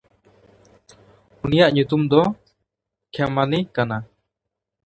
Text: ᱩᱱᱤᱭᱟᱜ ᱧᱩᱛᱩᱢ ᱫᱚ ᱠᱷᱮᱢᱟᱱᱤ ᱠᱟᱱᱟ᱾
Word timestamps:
ᱩᱱᱤᱭᱟᱜ 1.43 1.71
ᱧᱩᱛᱩᱢ 1.73 2.01
ᱫᱚ 2.11 2.21
ᱠᱷᱮᱢᱟᱱᱤ 3.13 3.59
ᱠᱟᱱᱟ᱾ 3.75 3.97